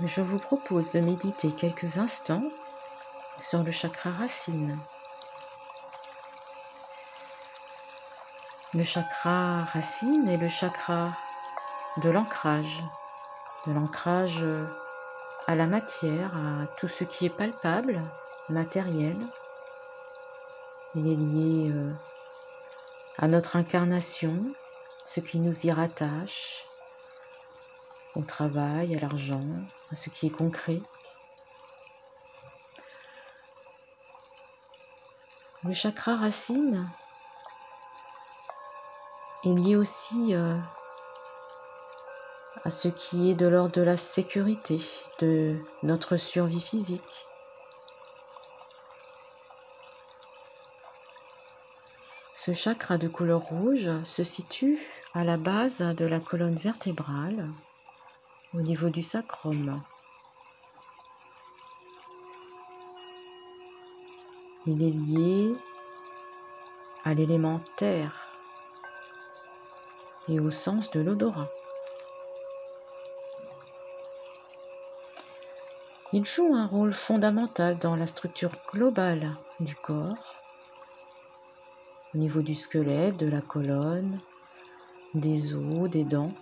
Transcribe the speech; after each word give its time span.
je 0.00 0.20
vous 0.20 0.38
propose 0.38 0.92
de 0.92 1.00
méditer 1.00 1.52
quelques 1.52 1.98
instants 1.98 2.44
sur 3.40 3.64
le 3.64 3.72
chakra 3.72 4.10
racine. 4.10 4.78
Le 8.74 8.84
chakra 8.84 9.64
racine 9.64 10.28
est 10.28 10.36
le 10.36 10.48
chakra 10.48 11.16
de 11.96 12.10
l'ancrage, 12.10 12.84
de 13.66 13.72
l'ancrage 13.72 14.46
à 15.48 15.56
la 15.56 15.66
matière, 15.66 16.36
à 16.36 16.66
tout 16.76 16.88
ce 16.88 17.02
qui 17.02 17.26
est 17.26 17.36
palpable, 17.36 18.00
matériel. 18.50 19.16
Il 20.94 21.10
est 21.10 21.16
lié 21.16 21.72
euh, 21.72 21.92
à 23.18 23.26
notre 23.26 23.56
incarnation, 23.56 24.44
ce 25.06 25.20
qui 25.20 25.40
nous 25.40 25.66
y 25.66 25.72
rattache, 25.72 26.67
au 28.18 28.22
travail, 28.22 28.96
à 28.96 28.98
l'argent, 28.98 29.44
à 29.92 29.94
ce 29.94 30.10
qui 30.10 30.26
est 30.26 30.30
concret. 30.30 30.80
Le 35.62 35.72
chakra 35.72 36.16
racine 36.16 36.90
est 39.44 39.54
lié 39.54 39.76
aussi 39.76 40.34
euh, 40.34 40.56
à 42.64 42.70
ce 42.70 42.88
qui 42.88 43.30
est 43.30 43.34
de 43.34 43.46
l'ordre 43.46 43.72
de 43.72 43.82
la 43.82 43.96
sécurité, 43.96 44.80
de 45.20 45.56
notre 45.84 46.16
survie 46.16 46.60
physique. 46.60 47.26
Ce 52.34 52.52
chakra 52.52 52.98
de 52.98 53.08
couleur 53.08 53.42
rouge 53.42 53.90
se 54.04 54.24
situe 54.24 54.78
à 55.14 55.22
la 55.22 55.36
base 55.36 55.78
de 55.78 56.04
la 56.04 56.18
colonne 56.18 56.56
vertébrale, 56.56 57.46
au 58.58 58.62
niveau 58.62 58.88
du 58.88 59.02
sacrum. 59.02 59.80
Il 64.66 64.82
est 64.82 64.90
lié 64.90 65.54
à 67.04 67.14
l'élément 67.14 67.60
terre 67.76 68.26
et 70.28 70.40
au 70.40 70.50
sens 70.50 70.90
de 70.90 71.00
l'odorat. 71.00 71.48
Il 76.12 76.24
joue 76.24 76.52
un 76.54 76.66
rôle 76.66 76.92
fondamental 76.92 77.78
dans 77.78 77.94
la 77.94 78.06
structure 78.06 78.52
globale 78.72 79.36
du 79.60 79.76
corps, 79.76 80.34
au 82.14 82.18
niveau 82.18 82.42
du 82.42 82.54
squelette, 82.54 83.18
de 83.18 83.28
la 83.28 83.40
colonne, 83.40 84.18
des 85.14 85.54
os, 85.54 85.88
des 85.88 86.04
dents, 86.04 86.32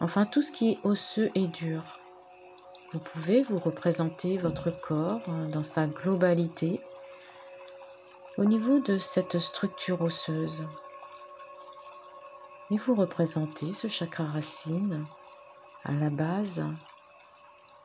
enfin 0.00 0.24
tout 0.26 0.42
ce 0.42 0.52
qui 0.52 0.72
est 0.72 0.78
osseux 0.84 1.30
et 1.34 1.46
dur. 1.48 1.82
Vous 2.92 3.00
pouvez 3.00 3.42
vous 3.42 3.58
représenter 3.58 4.36
votre 4.38 4.70
corps 4.70 5.20
dans 5.52 5.62
sa 5.62 5.86
globalité 5.86 6.80
au 8.38 8.44
niveau 8.44 8.78
de 8.78 8.98
cette 8.98 9.38
structure 9.38 10.00
osseuse. 10.00 10.64
Et 12.70 12.76
vous 12.76 12.94
représentez 12.94 13.72
ce 13.72 13.88
chakra 13.88 14.24
racine 14.24 15.04
à 15.84 15.92
la 15.92 16.10
base 16.10 16.64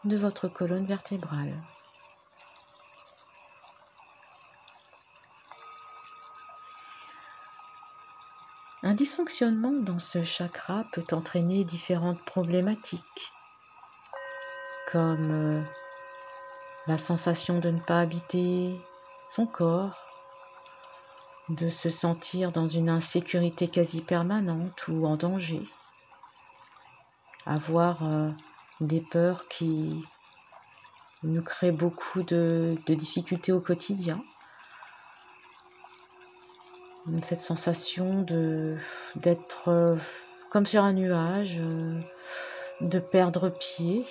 de 0.04 0.16
votre 0.16 0.48
colonne 0.48 0.86
vertébrale. 0.86 1.60
Un 8.94 8.96
dysfonctionnement 8.96 9.72
dans 9.72 9.98
ce 9.98 10.22
chakra 10.22 10.84
peut 10.92 11.08
entraîner 11.14 11.64
différentes 11.64 12.24
problématiques, 12.26 13.34
comme 14.92 15.32
euh, 15.32 15.64
la 16.86 17.00
sensation 17.00 17.58
de 17.58 17.72
ne 17.72 17.80
pas 17.80 18.02
habiter 18.02 18.80
son 19.28 19.48
corps, 19.48 19.98
de 21.50 21.70
se 21.70 21.90
sentir 21.90 22.52
dans 22.52 22.68
une 22.68 22.88
insécurité 22.88 23.68
quasi 23.68 24.02
permanente 24.02 24.88
ou 24.88 25.08
en 25.08 25.18
danger, 25.18 25.64
avoir 27.48 28.06
euh, 28.06 28.30
des 28.80 29.02
peurs 29.02 29.48
qui 29.48 30.06
nous 31.24 31.42
créent 31.42 31.72
beaucoup 31.72 32.22
de, 32.22 32.78
de 32.86 32.94
difficultés 32.94 33.54
au 33.54 33.60
quotidien 33.60 34.24
cette 37.22 37.42
sensation 37.42 38.22
de 38.22 38.76
d'être 39.16 39.70
euh, 39.70 39.96
comme 40.50 40.66
sur 40.66 40.84
un 40.84 40.94
nuage, 40.94 41.60
euh, 41.60 42.00
de 42.82 43.00
perdre 43.00 43.50
pied, 43.50 44.06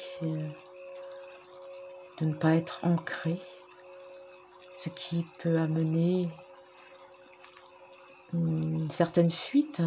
de 2.20 2.26
ne 2.26 2.34
pas 2.34 2.54
être 2.54 2.80
ancré, 2.82 3.38
ce 4.74 4.88
qui 4.88 5.24
peut 5.38 5.58
amener 5.58 6.28
une 8.34 8.90
certaine 8.90 9.30
fuite 9.30 9.82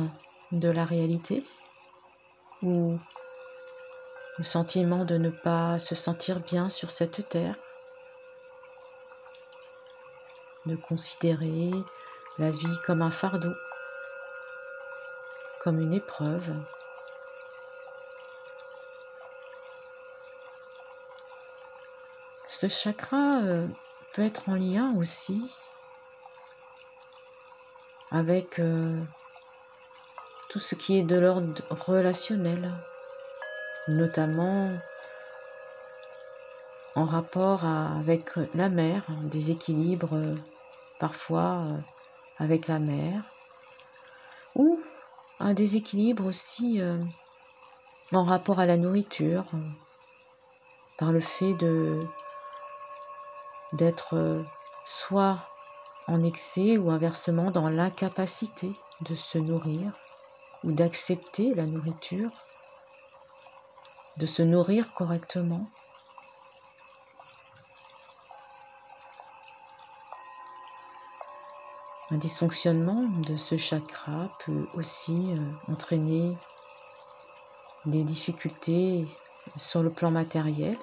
de 0.51 0.69
la 0.69 0.85
réalité 0.85 1.43
ou 2.61 2.97
le 4.37 4.43
sentiment 4.43 5.05
de 5.05 5.17
ne 5.17 5.29
pas 5.29 5.79
se 5.79 5.95
sentir 5.95 6.39
bien 6.39 6.69
sur 6.69 6.89
cette 6.89 7.27
terre, 7.29 7.55
de 10.65 10.75
considérer 10.75 11.71
la 12.37 12.51
vie 12.51 12.79
comme 12.83 13.01
un 13.01 13.11
fardeau, 13.11 13.55
comme 15.59 15.79
une 15.79 15.93
épreuve. 15.93 16.53
Ce 22.47 22.67
chakra 22.67 23.39
euh, 23.43 23.67
peut 24.13 24.21
être 24.21 24.49
en 24.49 24.55
lien 24.55 24.93
aussi 24.97 25.53
avec 28.11 28.59
euh, 28.59 29.01
tout 30.49 30.59
ce 30.59 30.75
qui 30.75 30.99
est 30.99 31.03
de 31.03 31.17
l'ordre 31.17 31.61
relationnel, 31.69 32.71
notamment 33.87 34.71
en 36.95 37.05
rapport 37.05 37.65
avec 37.65 38.29
la 38.53 38.69
mère, 38.69 39.03
des 39.23 39.51
équilibres 39.51 40.15
euh, 40.15 40.35
parfois 40.99 41.67
avec 42.37 42.67
la 42.67 42.79
mère, 42.79 43.23
ou 44.55 44.79
un 45.39 45.53
déséquilibre 45.53 46.25
aussi 46.25 46.81
euh, 46.81 46.97
en 48.11 48.23
rapport 48.23 48.59
à 48.59 48.65
la 48.65 48.77
nourriture, 48.77 49.45
par 50.97 51.11
le 51.11 51.19
fait 51.19 51.53
de 51.53 52.05
d'être 53.73 54.13
euh, 54.13 54.41
soit 54.85 55.39
en 56.07 56.21
excès 56.23 56.77
ou 56.77 56.91
inversement 56.91 57.51
dans 57.51 57.69
l'incapacité 57.69 58.71
de 59.01 59.15
se 59.15 59.37
nourrir 59.37 59.91
ou 60.63 60.71
d'accepter 60.71 61.53
la 61.53 61.65
nourriture, 61.65 62.31
de 64.17 64.25
se 64.25 64.41
nourrir 64.41 64.93
correctement. 64.93 65.67
Un 72.15 72.17
dysfonctionnement 72.17 73.03
de 73.27 73.35
ce 73.35 73.57
chakra 73.57 74.29
peut 74.45 74.69
aussi 74.73 75.33
euh, 75.33 75.51
entraîner 75.67 76.37
des 77.87 78.05
difficultés 78.05 79.05
sur 79.57 79.83
le 79.83 79.91
plan 79.91 80.11
matériel. 80.11 80.77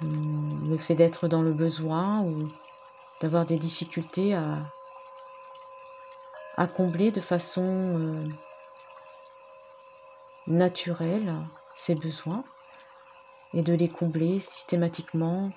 Hum, 0.00 0.70
le 0.70 0.78
fait 0.78 0.94
d'être 0.94 1.26
dans 1.26 1.42
le 1.42 1.52
besoin 1.52 2.22
ou 2.22 2.48
d'avoir 3.20 3.46
des 3.46 3.58
difficultés 3.58 4.32
à, 4.32 4.62
combler 6.76 7.10
de 7.10 7.20
façon 7.20 7.64
euh, 7.64 8.28
naturelle 10.46 11.34
ces 11.74 11.96
besoins 11.96 12.44
et 13.54 13.62
de 13.62 13.74
les 13.74 13.88
combler 13.88 14.38
systématiquement 14.38 15.50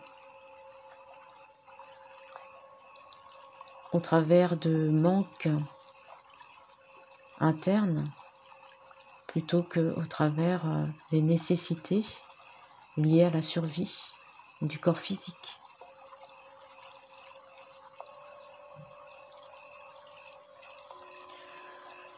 au 3.92 4.00
travers 4.00 4.58
de 4.58 4.90
manques 4.90 5.50
internes 7.40 8.10
plutôt 9.28 9.64
que 9.64 9.94
au 9.96 10.06
travers 10.06 10.66
euh, 10.68 10.86
des 11.12 11.22
nécessités 11.22 12.06
liées 12.98 13.24
à 13.24 13.30
la 13.30 13.42
survie 13.42 13.96
du 14.62 14.80
corps 14.80 14.98
physique. 14.98 15.36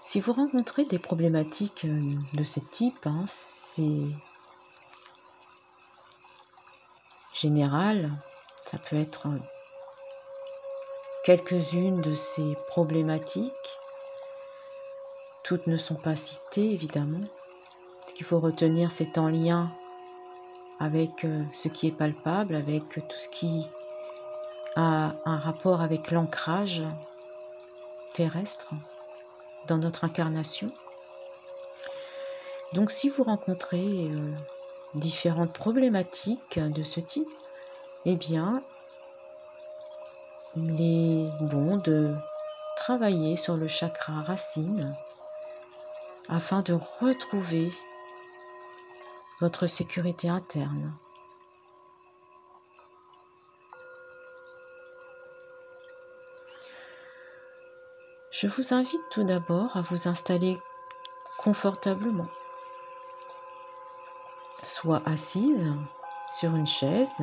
Si 0.04 0.20
vous 0.20 0.34
rencontrez 0.34 0.86
des 0.86 1.00
problématiques 1.00 1.86
euh, 1.86 2.16
de 2.34 2.44
ce 2.44 2.60
type, 2.60 3.06
hein, 3.06 3.24
c'est 3.28 4.08
général, 7.34 8.12
ça 8.66 8.78
peut 8.78 8.98
être 8.98 9.28
quelques-unes 11.24 12.02
de 12.02 12.16
ces 12.16 12.56
problématiques. 12.68 13.52
Toutes 15.44 15.68
ne 15.68 15.78
sont 15.78 15.96
pas 15.96 16.16
citées, 16.16 16.72
évidemment, 16.72 17.26
qu'il 18.16 18.26
faut 18.26 18.40
retenir, 18.40 18.92
c'est 18.92 19.18
en 19.18 19.28
lien 19.28 19.70
avec 20.80 21.26
euh, 21.26 21.44
ce 21.54 21.68
qui 21.68 21.88
est 21.88 21.92
palpable, 21.92 22.56
avec 22.56 22.84
tout 22.90 23.18
ce 23.18 23.30
qui 23.30 23.68
a 24.76 25.14
un 25.26 25.38
rapport 25.38 25.82
avec 25.82 26.12
l'ancrage 26.12 26.82
terrestre 28.14 28.74
dans 29.68 29.78
notre 29.78 30.06
incarnation. 30.06 30.72
Donc 32.74 32.90
si 32.90 33.10
vous 33.10 33.24
rencontrez 33.24 34.10
euh, 34.12 34.32
différentes 34.96 35.54
problématiques 35.54 36.58
de 36.58 36.84
ce 36.84 37.00
type, 37.00 37.28
eh 38.06 38.16
bien, 38.16 38.62
il 40.56 40.81
est 40.81 41.31
bon 41.45 41.77
de 41.77 42.13
travailler 42.75 43.38
sur 43.38 43.56
le 43.56 43.68
chakra 43.68 44.21
racine 44.21 44.94
afin 46.27 46.62
de 46.62 46.77
retrouver 47.00 47.71
votre 49.39 49.65
sécurité 49.65 50.27
interne. 50.30 50.94
Je 58.31 58.48
vous 58.48 58.74
invite 58.74 59.01
tout 59.12 59.24
d'abord 59.24 59.77
à 59.77 59.81
vous 59.81 60.07
installer 60.07 60.57
confortablement, 61.38 62.27
soit 64.63 65.01
assise 65.06 65.74
sur 66.36 66.56
une 66.56 66.68
chaise, 66.68 67.13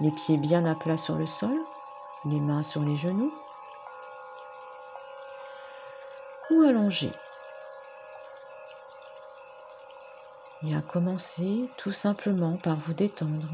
les 0.00 0.10
pieds 0.10 0.36
bien 0.36 0.64
à 0.66 0.74
plat 0.74 0.96
sur 0.96 1.16
le 1.16 1.26
sol, 1.26 1.58
les 2.24 2.40
mains 2.40 2.62
sur 2.62 2.82
les 2.82 2.96
genoux, 2.96 3.32
ou 6.50 6.62
allongée. 6.62 7.12
Et 10.62 10.74
à 10.74 10.82
commencer 10.82 11.68
tout 11.76 11.92
simplement 11.92 12.56
par 12.56 12.76
vous 12.76 12.92
détendre. 12.92 13.48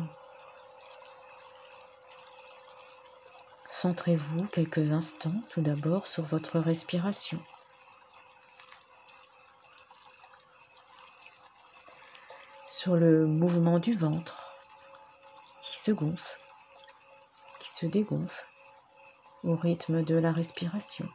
Centrez-vous 3.69 4.46
quelques 4.46 4.93
instants 4.93 5.43
tout 5.50 5.60
d'abord 5.60 6.06
sur 6.06 6.25
votre 6.25 6.58
respiration. 6.58 7.38
Sur 12.67 12.96
le 12.96 13.26
mouvement 13.26 13.78
du 13.78 13.94
ventre 13.94 14.56
qui 15.60 15.76
se 15.76 15.90
gonfle, 15.90 16.38
qui 17.60 17.69
se 17.69 17.84
dégonfle 17.84 18.54
au 19.44 19.55
rythme 19.55 20.02
de 20.02 20.17
la 20.17 20.32
respiration. 20.32 21.08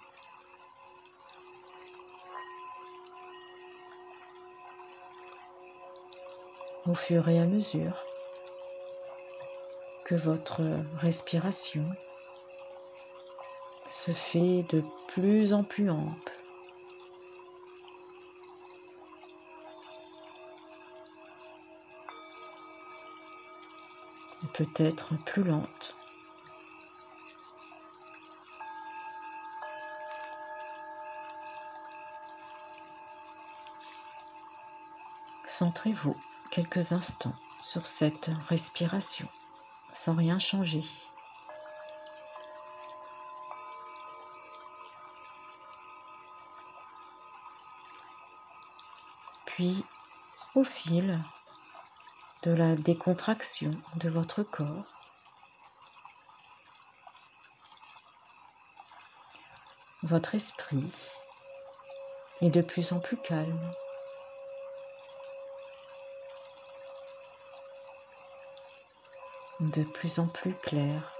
Au 6.86 6.94
fur 6.94 7.28
et 7.30 7.40
à 7.40 7.46
mesure 7.46 8.06
que 10.06 10.16
votre 10.16 10.62
respiration 10.98 11.86
se 13.86 14.12
fait 14.12 14.64
de 14.70 14.84
plus 15.08 15.54
en 15.54 15.64
plus 15.64 15.90
ample. 15.90 16.40
peut-être 24.60 25.14
plus 25.26 25.44
lente. 25.44 25.96
Centrez-vous 35.60 36.16
quelques 36.52 36.94
instants 36.94 37.36
sur 37.60 37.86
cette 37.86 38.32
respiration 38.48 39.28
sans 39.92 40.16
rien 40.16 40.40
changer. 40.40 40.86
Puis, 49.48 49.84
au 50.56 50.64
fil 50.64 51.20
de 52.44 52.52
la 52.52 52.78
décontraction 52.78 53.72
de 53.96 54.08
votre 54.08 54.44
corps, 54.44 54.86
votre 60.04 60.36
esprit 60.36 60.90
est 62.40 62.50
de 62.50 62.62
plus 62.62 62.94
en 62.94 63.02
plus 63.02 63.18
calme. 63.18 63.74
De 69.60 69.84
plus 69.84 70.20
en 70.20 70.28
plus 70.28 70.54
clair. 70.54 71.14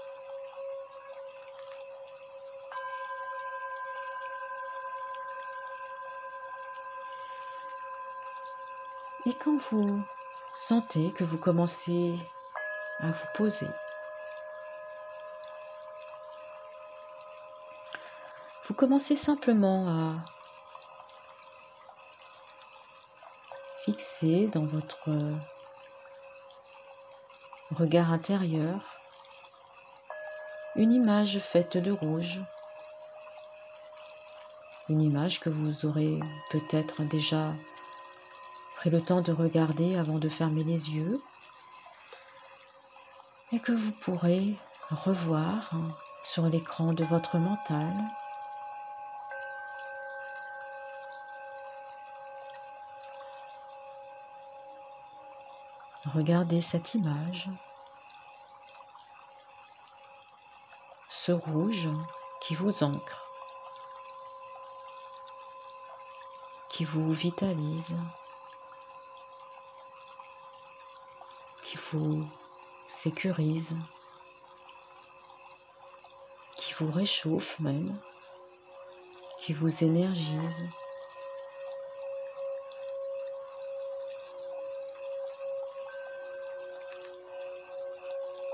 Et 9.26 9.34
quand 9.34 9.56
vous 9.70 10.02
sentez 10.54 11.12
que 11.12 11.24
vous 11.24 11.36
commencez 11.36 12.18
à 13.00 13.10
vous 13.10 13.26
poser, 13.34 13.68
vous 18.64 18.74
commencez 18.74 19.16
simplement 19.16 19.86
à 19.88 20.14
fixer 23.84 24.46
dans 24.46 24.64
votre 24.64 25.10
regard 27.72 28.12
intérieur, 28.12 28.80
une 30.76 30.92
image 30.92 31.38
faite 31.38 31.76
de 31.76 31.90
rouge, 31.90 32.40
une 34.88 35.00
image 35.00 35.40
que 35.40 35.50
vous 35.50 35.86
aurez 35.86 36.18
peut-être 36.50 37.04
déjà 37.04 37.54
pris 38.74 38.90
le 38.90 39.00
temps 39.00 39.20
de 39.20 39.32
regarder 39.32 39.96
avant 39.96 40.18
de 40.18 40.28
fermer 40.28 40.64
les 40.64 40.90
yeux 40.90 41.20
et 43.52 43.60
que 43.60 43.72
vous 43.72 43.92
pourrez 43.92 44.56
revoir 44.90 45.70
sur 46.24 46.46
l'écran 46.46 46.92
de 46.92 47.04
votre 47.04 47.38
mental 47.38 47.92
Regardez 56.06 56.62
cette 56.62 56.94
image, 56.94 57.50
ce 61.08 61.30
rouge 61.30 61.90
qui 62.40 62.54
vous 62.54 62.82
ancre, 62.82 63.28
qui 66.70 66.84
vous 66.84 67.12
vitalise, 67.12 67.94
qui 71.62 71.76
vous 71.76 72.26
sécurise, 72.88 73.76
qui 76.56 76.72
vous 76.72 76.90
réchauffe 76.90 77.60
même, 77.60 77.94
qui 79.42 79.52
vous 79.52 79.84
énergise. 79.84 80.70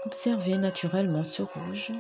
Observez 0.07 0.57
naturellement 0.57 1.25
ce 1.25 1.43
rouge 1.43 1.91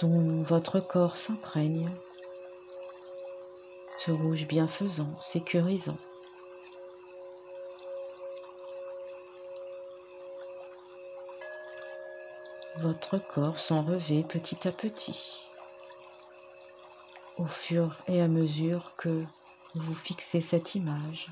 dont 0.00 0.42
votre 0.42 0.80
corps 0.80 1.16
s'imprègne, 1.16 1.88
ce 3.96 4.10
rouge 4.10 4.48
bienfaisant, 4.48 5.14
sécurisant. 5.20 5.96
Votre 12.78 13.18
corps 13.18 13.60
s'en 13.60 13.82
revêt 13.82 14.24
petit 14.24 14.66
à 14.66 14.72
petit 14.72 15.44
au 17.38 17.46
fur 17.46 17.96
et 18.08 18.20
à 18.20 18.26
mesure 18.26 18.96
que 18.96 19.24
vous 19.76 19.94
fixez 19.94 20.40
cette 20.40 20.74
image, 20.74 21.30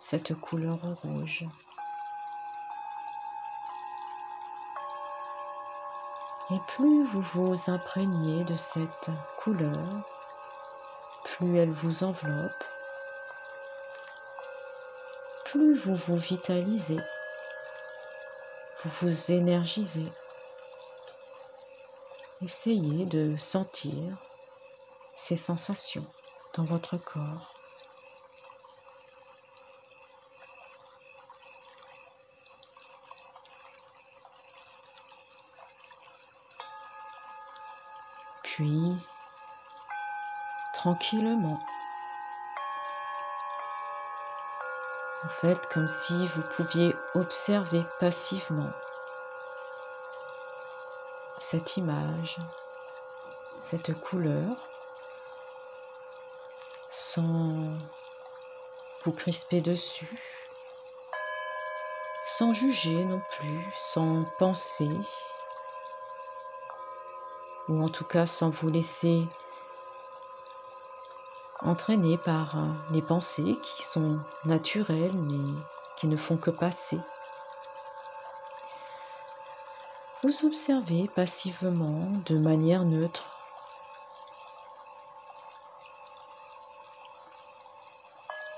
cette 0.00 0.32
couleur 0.32 0.80
rouge. 1.02 1.44
Et 6.48 6.60
plus 6.60 7.02
vous 7.02 7.20
vous 7.20 7.70
imprégnez 7.70 8.44
de 8.44 8.54
cette 8.54 9.10
couleur, 9.36 9.84
plus 11.24 11.58
elle 11.58 11.72
vous 11.72 12.04
enveloppe, 12.04 12.64
plus 15.44 15.74
vous 15.74 15.96
vous 15.96 16.16
vitalisez, 16.16 17.00
vous 18.84 18.90
vous 19.00 19.32
énergisez. 19.32 20.06
Essayez 22.42 23.06
de 23.06 23.36
sentir 23.36 24.16
ces 25.16 25.36
sensations 25.36 26.06
dans 26.54 26.64
votre 26.64 26.96
corps. 26.96 27.55
Puis, 38.56 38.96
tranquillement, 40.72 41.60
vous 45.22 45.28
faites 45.28 45.66
comme 45.66 45.86
si 45.86 46.26
vous 46.28 46.42
pouviez 46.56 46.96
observer 47.14 47.86
passivement 48.00 48.70
cette 51.36 51.76
image, 51.76 52.38
cette 53.60 53.92
couleur, 54.00 54.56
sans 56.88 57.76
vous 59.02 59.12
crisper 59.12 59.60
dessus, 59.60 60.48
sans 62.24 62.54
juger 62.54 63.04
non 63.04 63.20
plus, 63.32 63.66
sans 63.78 64.24
penser, 64.38 64.88
ou 67.68 67.82
en 67.82 67.88
tout 67.88 68.04
cas 68.04 68.26
sans 68.26 68.50
vous 68.50 68.68
laisser 68.68 69.28
entraîner 71.60 72.18
par 72.18 72.56
les 72.90 73.02
pensées 73.02 73.58
qui 73.62 73.82
sont 73.82 74.18
naturelles 74.44 75.16
mais 75.16 75.54
qui 75.98 76.06
ne 76.06 76.16
font 76.16 76.36
que 76.36 76.50
passer. 76.50 77.00
Vous 80.22 80.46
observez 80.46 81.08
passivement 81.14 82.08
de 82.26 82.38
manière 82.38 82.84
neutre 82.84 83.36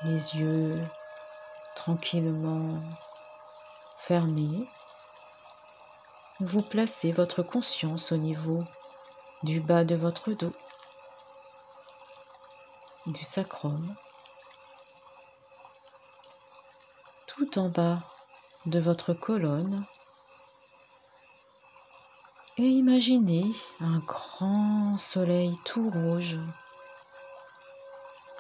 les 0.05 0.37
yeux 0.37 0.81
tranquillement 1.75 2.79
fermés. 3.97 4.67
Vous 6.41 6.63
placez 6.63 7.11
votre 7.11 7.43
conscience 7.43 8.13
au 8.13 8.17
niveau 8.17 8.65
du 9.45 9.61
bas 9.61 9.85
de 9.85 9.95
votre 9.95 10.33
dos, 10.33 10.53
du 13.07 13.25
sacrum, 13.25 13.95
tout 17.27 17.59
en 17.59 17.69
bas 17.69 18.01
de 18.67 18.81
votre 18.81 19.13
colonne. 19.15 19.85
Et 22.57 22.65
imaginez 22.65 23.45
un 23.81 24.01
grand 24.01 24.99
soleil 24.99 25.57
tout 25.65 25.89
rouge, 25.91 26.39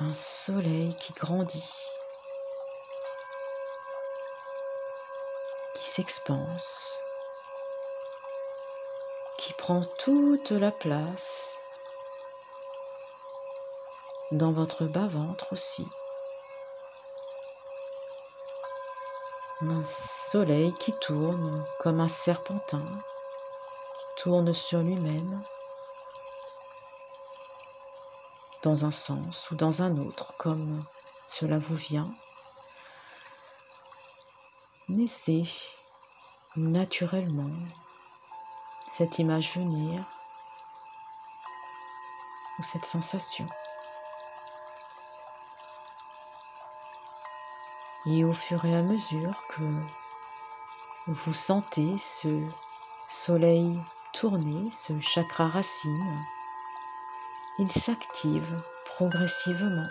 un 0.01 0.13
soleil 0.15 0.97
qui 0.97 1.13
grandit, 1.13 1.73
qui 5.77 5.85
s'expanse 5.89 6.99
qui 9.49 9.55
prend 9.55 9.81
toute 9.97 10.51
la 10.51 10.71
place 10.71 11.57
dans 14.31 14.53
votre 14.53 14.85
bas-ventre 14.85 15.55
aussi. 15.55 15.87
Un 19.63 19.83
soleil 19.87 20.75
qui 20.75 20.93
tourne 20.93 21.65
comme 21.81 22.01
un 22.01 22.09
serpentin, 22.09 22.85
tourne 24.19 24.53
sur 24.53 24.81
lui-même 24.81 25.43
dans 28.63 28.85
un 28.85 28.91
sens 28.91 29.51
ou 29.51 29.55
dans 29.55 29.81
un 29.81 29.97
autre, 29.97 30.35
comme 30.37 30.85
cela 31.27 31.57
vous 31.57 31.77
vient. 31.77 32.13
Naissez 34.91 35.45
naturellement 36.55 37.49
cette 38.99 39.21
image 39.21 39.53
venir 39.55 40.05
ou 42.59 42.65
cette 42.65 42.85
sensation. 42.85 43.47
Et 48.07 48.25
au 48.25 48.33
fur 48.33 48.65
et 48.65 48.75
à 48.75 48.83
mesure 48.83 49.41
que 49.51 49.63
vous 51.07 51.33
sentez 51.33 51.97
ce 51.97 52.45
soleil 53.07 53.79
tourner, 54.13 54.69
ce 54.73 54.99
chakra 54.99 55.47
racine, 55.47 56.21
il 57.61 57.71
s'active 57.71 58.57
progressivement. 58.85 59.87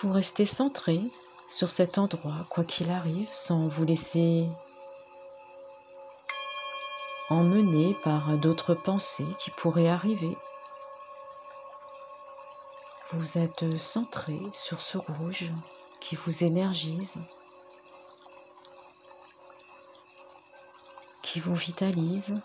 Vous 0.00 0.12
restez 0.12 0.46
centré 0.46 1.00
sur 1.48 1.72
cet 1.72 1.98
endroit, 1.98 2.46
quoi 2.50 2.62
qu'il 2.62 2.88
arrive, 2.88 3.28
sans 3.32 3.66
vous 3.66 3.84
laisser 3.84 4.46
emmener 7.30 7.96
par 8.04 8.38
d'autres 8.38 8.74
pensées 8.74 9.26
qui 9.40 9.50
pourraient 9.50 9.88
arriver. 9.88 10.36
Vous 13.10 13.38
êtes 13.38 13.76
centré 13.76 14.38
sur 14.52 14.80
ce 14.80 14.98
rouge 14.98 15.50
qui 15.98 16.14
vous 16.14 16.44
énergise, 16.44 17.16
qui 21.22 21.40
vous 21.40 21.56
vitalise, 21.56 22.40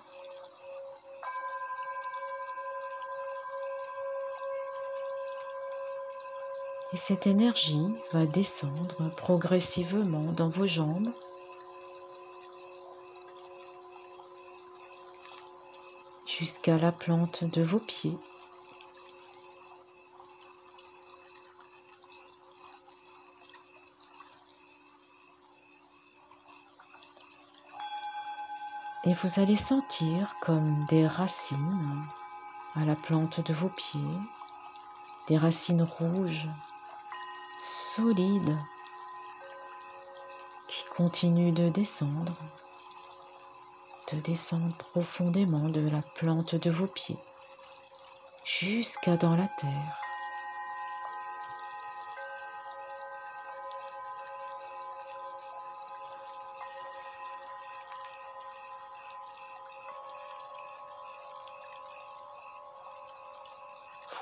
Et 6.93 6.97
cette 6.97 7.25
énergie 7.25 7.87
va 8.11 8.27
descendre 8.27 9.09
progressivement 9.15 10.31
dans 10.31 10.49
vos 10.49 10.67
jambes. 10.67 11.11
jusqu'à 16.39 16.77
la 16.77 16.91
plante 16.91 17.43
de 17.43 17.61
vos 17.61 17.79
pieds. 17.79 18.17
Et 29.05 29.13
vous 29.13 29.39
allez 29.39 29.57
sentir 29.57 30.35
comme 30.41 30.85
des 30.87 31.05
racines 31.05 32.03
à 32.75 32.85
la 32.85 32.95
plante 32.95 33.41
de 33.41 33.53
vos 33.53 33.69
pieds, 33.69 33.99
des 35.27 35.37
racines 35.37 35.83
rouges 35.83 36.47
solide 37.59 38.57
qui 40.67 40.83
continue 40.95 41.51
de 41.51 41.69
descendre, 41.69 42.35
de 44.11 44.19
descendre 44.19 44.75
profondément 44.75 45.69
de 45.69 45.87
la 45.89 46.01
plante 46.15 46.55
de 46.55 46.69
vos 46.69 46.87
pieds 46.87 47.19
jusqu'à 48.43 49.17
dans 49.17 49.35
la 49.35 49.47
terre. 49.47 49.99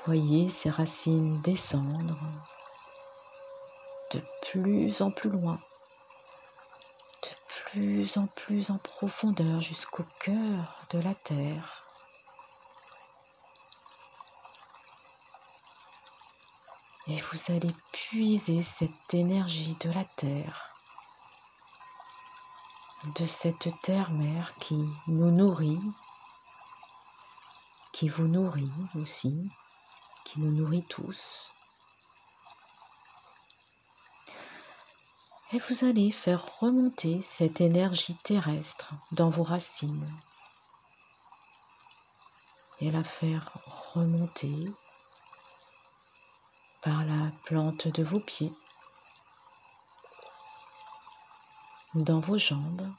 Voyez 0.04 0.48
ces 0.48 0.68
racines 0.68 1.40
descendre 1.42 2.18
de 4.12 4.22
plus 4.42 5.00
en 5.00 5.10
plus 5.10 5.30
loin, 5.30 5.58
de 7.22 7.28
plus 7.48 8.16
en 8.18 8.26
plus 8.26 8.70
en 8.70 8.76
profondeur 8.78 9.60
jusqu'au 9.60 10.04
cœur 10.20 10.86
de 10.90 10.98
la 10.98 11.14
terre. 11.14 11.86
Et 17.08 17.18
vous 17.18 17.52
allez 17.52 17.74
puiser 17.92 18.62
cette 18.62 19.14
énergie 19.14 19.76
de 19.76 19.90
la 19.90 20.04
terre, 20.04 20.70
de 23.16 23.26
cette 23.26 23.68
terre-mère 23.82 24.54
qui 24.60 24.86
nous 25.08 25.30
nourrit, 25.30 25.80
qui 27.92 28.08
vous 28.08 28.28
nourrit 28.28 28.72
aussi, 28.94 29.48
qui 30.24 30.40
nous 30.40 30.52
nourrit 30.52 30.84
tous. 30.88 31.51
Et 35.52 35.58
vous 35.58 35.84
allez 35.84 36.10
faire 36.10 36.60
remonter 36.60 37.20
cette 37.22 37.60
énergie 37.60 38.16
terrestre 38.16 38.94
dans 39.12 39.28
vos 39.28 39.42
racines 39.42 40.10
et 42.80 42.90
la 42.90 43.04
faire 43.04 43.52
remonter 43.94 44.72
par 46.80 47.04
la 47.04 47.30
plante 47.44 47.86
de 47.86 48.02
vos 48.02 48.18
pieds, 48.18 48.52
dans 51.94 52.18
vos 52.18 52.38
jambes, 52.38 52.90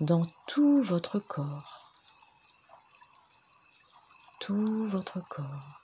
dans 0.00 0.22
tout 0.46 0.82
votre 0.82 1.18
corps, 1.18 1.92
tout 4.38 4.86
votre 4.86 5.18
corps. 5.28 5.79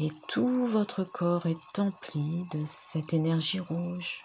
Et 0.00 0.10
tout 0.28 0.68
votre 0.68 1.02
corps 1.02 1.46
est 1.46 1.78
empli 1.80 2.44
de 2.52 2.64
cette 2.66 3.12
énergie 3.12 3.58
rouge. 3.58 4.22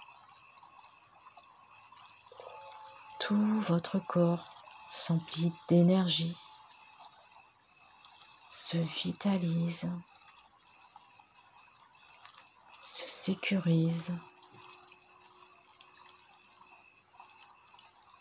Tout 3.19 3.59
votre 3.61 3.97
corps 3.97 4.53
s'emplit 4.91 5.51
d'énergie, 5.69 6.37
se 8.51 8.77
vitalise, 8.77 9.89
se 12.83 13.09
sécurise 13.09 14.13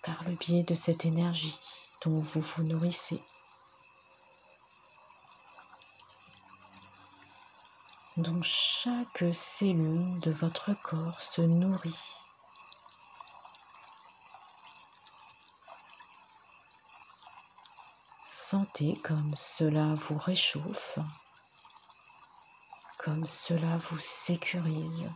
par 0.03 0.25
le 0.25 0.37
biais 0.37 0.63
de 0.63 0.75
cette 0.75 1.05
énergie 1.05 1.61
dont 2.03 2.19
vous 2.19 2.41
vous 2.41 2.63
nourrissez. 2.63 3.23
Dont 8.23 8.43
chaque 8.43 9.25
cellule 9.33 10.21
de 10.21 10.31
votre 10.31 10.73
corps 10.75 11.21
se 11.21 11.43
nourrit. 11.43 11.99
Sentez 18.25 18.97
comme 19.03 19.35
cela 19.35 19.95
vous 19.95 20.19
réchauffe, 20.19 20.99
comme 22.99 23.27
cela 23.27 23.77
vous 23.79 23.99
sécurise. 23.99 25.11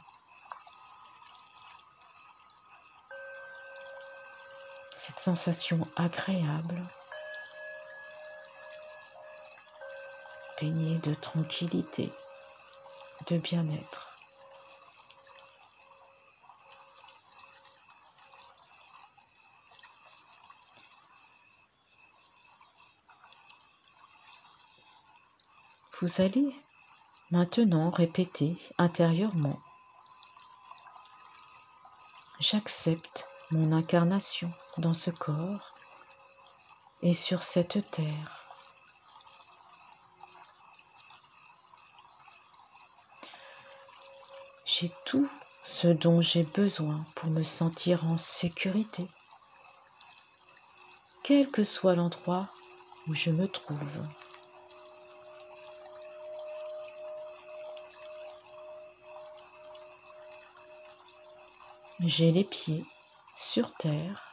Cette 4.96 5.20
sensation 5.20 5.86
agréable, 5.94 6.82
baignée 10.60 10.98
de 10.98 11.14
tranquillité 11.14 12.12
de 13.28 13.38
bien-être. 13.38 14.16
Vous 26.00 26.20
allez 26.20 26.54
maintenant 27.30 27.88
répéter 27.88 28.56
intérieurement 28.76 29.58
J'accepte 32.38 33.26
mon 33.50 33.72
incarnation 33.72 34.52
dans 34.76 34.92
ce 34.92 35.10
corps 35.10 35.74
et 37.00 37.14
sur 37.14 37.42
cette 37.42 37.90
terre. 37.90 38.35
J'ai 44.78 44.92
tout 45.06 45.30
ce 45.64 45.88
dont 45.88 46.20
j'ai 46.20 46.42
besoin 46.42 47.06
pour 47.14 47.30
me 47.30 47.42
sentir 47.42 48.04
en 48.04 48.18
sécurité, 48.18 49.08
quel 51.22 51.50
que 51.50 51.64
soit 51.64 51.94
l'endroit 51.94 52.50
où 53.06 53.14
je 53.14 53.30
me 53.30 53.48
trouve. 53.48 54.06
J'ai 62.00 62.30
les 62.30 62.44
pieds 62.44 62.84
sur 63.34 63.74
terre 63.76 64.28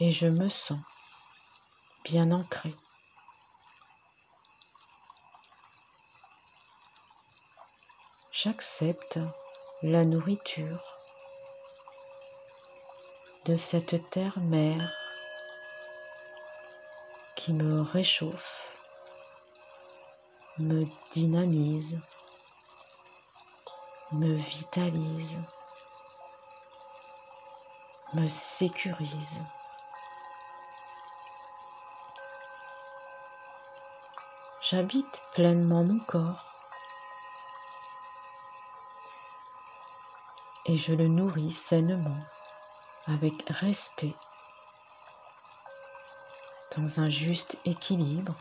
et 0.00 0.10
je 0.10 0.26
me 0.26 0.48
sens 0.48 0.80
bien 2.02 2.32
ancré. 2.32 2.74
J'accepte 8.40 9.18
la 9.82 10.04
nourriture 10.04 10.96
de 13.46 13.56
cette 13.56 14.08
terre-mère 14.10 14.88
qui 17.34 17.52
me 17.52 17.80
réchauffe, 17.80 18.78
me 20.58 20.84
dynamise, 21.10 22.00
me 24.12 24.32
vitalise, 24.34 25.42
me 28.14 28.28
sécurise. 28.28 29.42
J'habite 34.60 35.24
pleinement 35.32 35.82
mon 35.82 35.98
corps 35.98 36.57
et 40.68 40.76
je 40.76 40.92
le 40.92 41.08
nourris 41.08 41.50
sainement, 41.50 42.20
avec 43.06 43.48
respect, 43.48 44.14
dans 46.76 47.00
un 47.00 47.08
juste 47.08 47.58
équilibre, 47.64 48.36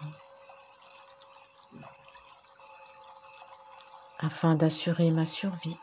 afin 4.19 4.55
d'assurer 4.55 5.09
ma 5.09 5.25
survie. 5.25 5.77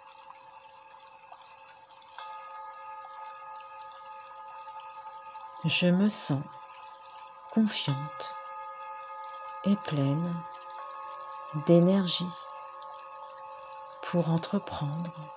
Je 5.64 5.86
me 5.86 6.10
sens 6.10 6.44
confiante 7.52 8.34
et 9.64 9.76
pleine 9.76 10.44
d'énergie 11.66 12.28
pour 14.02 14.28
entreprendre 14.28 15.33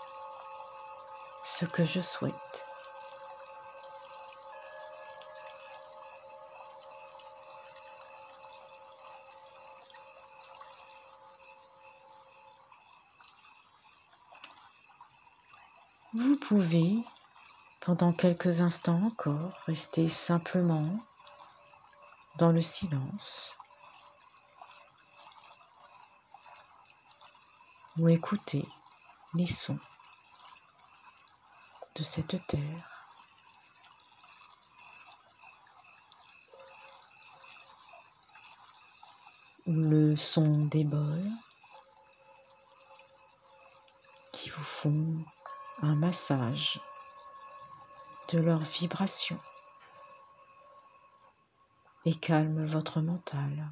ce 1.48 1.66
que 1.66 1.86
je 1.86 2.02
souhaite. 2.02 2.66
Vous 16.14 16.36
pouvez, 16.36 16.98
pendant 17.80 18.12
quelques 18.12 18.60
instants 18.60 19.02
encore, 19.04 19.54
rester 19.66 20.10
simplement 20.10 21.00
dans 22.36 22.52
le 22.52 22.62
silence 22.62 23.58
ou 27.98 28.10
écouter 28.10 28.68
les 29.34 29.48
sons 29.48 29.80
de 31.98 32.04
cette 32.04 32.46
terre. 32.48 33.06
Le 39.66 40.16
son 40.16 40.66
des 40.66 40.84
bols 40.84 41.32
qui 44.32 44.50
vous 44.50 44.64
font 44.64 45.26
un 45.82 45.96
massage 45.96 46.80
de 48.30 48.40
leurs 48.40 48.60
vibrations 48.60 49.40
et 52.06 52.14
calme 52.14 52.66
votre 52.66 53.02
mental. 53.02 53.72